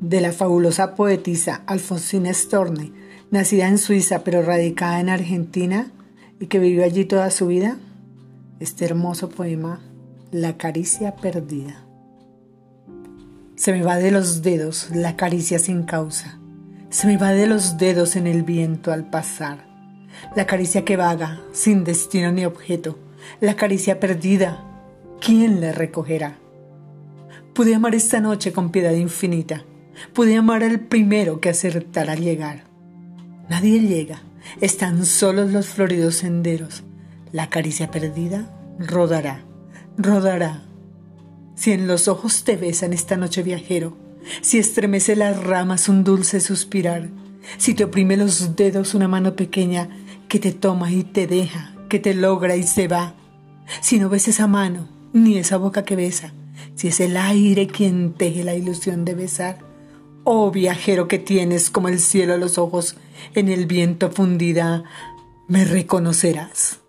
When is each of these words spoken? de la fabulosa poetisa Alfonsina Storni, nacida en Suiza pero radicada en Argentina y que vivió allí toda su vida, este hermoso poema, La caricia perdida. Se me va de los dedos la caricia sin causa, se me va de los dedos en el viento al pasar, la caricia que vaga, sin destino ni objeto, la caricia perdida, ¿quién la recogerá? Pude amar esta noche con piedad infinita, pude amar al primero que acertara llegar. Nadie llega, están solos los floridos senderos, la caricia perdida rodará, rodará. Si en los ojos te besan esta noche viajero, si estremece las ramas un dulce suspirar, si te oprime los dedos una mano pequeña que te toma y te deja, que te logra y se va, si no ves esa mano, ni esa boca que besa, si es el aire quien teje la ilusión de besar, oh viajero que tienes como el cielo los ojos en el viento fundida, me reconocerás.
de 0.00 0.22
la 0.22 0.32
fabulosa 0.32 0.94
poetisa 0.94 1.62
Alfonsina 1.66 2.32
Storni, 2.32 2.92
nacida 3.30 3.68
en 3.68 3.78
Suiza 3.78 4.24
pero 4.24 4.42
radicada 4.42 4.98
en 4.98 5.10
Argentina 5.10 5.90
y 6.40 6.46
que 6.46 6.58
vivió 6.58 6.84
allí 6.84 7.04
toda 7.04 7.30
su 7.30 7.46
vida, 7.46 7.76
este 8.60 8.86
hermoso 8.86 9.28
poema, 9.28 9.80
La 10.32 10.56
caricia 10.56 11.16
perdida. 11.16 11.84
Se 13.56 13.72
me 13.72 13.82
va 13.82 13.96
de 13.96 14.10
los 14.10 14.42
dedos 14.42 14.88
la 14.94 15.16
caricia 15.16 15.58
sin 15.58 15.82
causa, 15.82 16.38
se 16.88 17.06
me 17.06 17.18
va 17.18 17.32
de 17.32 17.46
los 17.46 17.76
dedos 17.76 18.16
en 18.16 18.26
el 18.26 18.42
viento 18.42 18.92
al 18.92 19.10
pasar, 19.10 19.66
la 20.34 20.46
caricia 20.46 20.84
que 20.84 20.96
vaga, 20.96 21.40
sin 21.52 21.84
destino 21.84 22.32
ni 22.32 22.46
objeto, 22.46 22.98
la 23.40 23.54
caricia 23.54 24.00
perdida, 24.00 24.64
¿quién 25.20 25.60
la 25.60 25.72
recogerá? 25.72 26.38
Pude 27.54 27.74
amar 27.74 27.94
esta 27.94 28.20
noche 28.20 28.52
con 28.52 28.70
piedad 28.70 28.92
infinita, 28.92 29.64
pude 30.12 30.36
amar 30.36 30.62
al 30.62 30.80
primero 30.80 31.40
que 31.40 31.50
acertara 31.50 32.14
llegar. 32.14 32.64
Nadie 33.48 33.80
llega, 33.80 34.22
están 34.60 35.04
solos 35.04 35.52
los 35.52 35.66
floridos 35.68 36.16
senderos, 36.16 36.82
la 37.32 37.48
caricia 37.48 37.90
perdida 37.90 38.50
rodará, 38.78 39.44
rodará. 39.96 40.62
Si 41.54 41.72
en 41.72 41.86
los 41.86 42.08
ojos 42.08 42.44
te 42.44 42.56
besan 42.56 42.92
esta 42.92 43.16
noche 43.16 43.42
viajero, 43.42 43.96
si 44.40 44.58
estremece 44.58 45.16
las 45.16 45.42
ramas 45.42 45.88
un 45.88 46.04
dulce 46.04 46.40
suspirar, 46.40 47.10
si 47.58 47.74
te 47.74 47.84
oprime 47.84 48.16
los 48.16 48.56
dedos 48.56 48.94
una 48.94 49.08
mano 49.08 49.36
pequeña 49.36 49.88
que 50.28 50.38
te 50.38 50.52
toma 50.52 50.90
y 50.90 51.04
te 51.04 51.26
deja, 51.26 51.74
que 51.88 51.98
te 51.98 52.14
logra 52.14 52.56
y 52.56 52.62
se 52.62 52.88
va, 52.88 53.14
si 53.80 53.98
no 53.98 54.08
ves 54.08 54.28
esa 54.28 54.46
mano, 54.46 54.88
ni 55.12 55.36
esa 55.36 55.56
boca 55.56 55.84
que 55.84 55.96
besa, 55.96 56.32
si 56.74 56.88
es 56.88 57.00
el 57.00 57.16
aire 57.16 57.66
quien 57.66 58.14
teje 58.14 58.44
la 58.44 58.54
ilusión 58.54 59.04
de 59.04 59.14
besar, 59.14 59.58
oh 60.24 60.50
viajero 60.50 61.08
que 61.08 61.18
tienes 61.18 61.70
como 61.70 61.88
el 61.88 62.00
cielo 62.00 62.36
los 62.36 62.58
ojos 62.58 62.96
en 63.34 63.48
el 63.48 63.66
viento 63.66 64.10
fundida, 64.10 64.84
me 65.48 65.64
reconocerás. 65.64 66.80